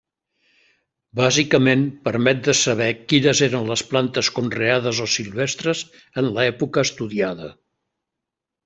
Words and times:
Bàsicament 1.19 1.83
permet 2.07 2.41
de 2.47 2.55
saber 2.61 2.89
quines 3.13 3.43
eren 3.49 3.69
les 3.73 3.85
plantes 3.93 4.33
conreades 4.41 5.03
o 5.05 5.09
silvestres 5.19 5.87
en 6.23 6.33
l'època 6.39 6.91
estudiada. 6.91 7.57